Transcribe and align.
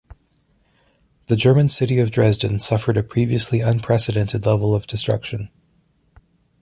The 1.27 1.35
German 1.35 1.67
city 1.67 1.99
of 1.99 2.09
Dresden 2.09 2.57
suffered 2.57 2.97
a 2.97 3.03
previously 3.03 3.59
unprecedented 3.59 4.47
level 4.47 4.73
of 4.73 4.87
destruction. 4.87 5.49